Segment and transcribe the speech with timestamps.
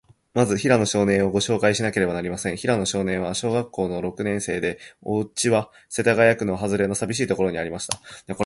[0.33, 2.57] まず、平野少年を、ごしょうかいしなければなりません。
[2.57, 7.99] 平野少年は、小学校の六年生で、おうちは、世田谷区のはずれの、さびしいところにありました。